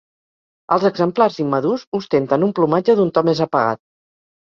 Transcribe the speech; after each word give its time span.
Els 0.75 0.85
exemplars 0.91 1.37
immadurs 1.45 1.85
ostenten 2.01 2.49
un 2.51 2.57
plomatge 2.63 2.99
d'un 3.01 3.17
to 3.19 3.29
més 3.33 3.47
apagat. 3.51 3.87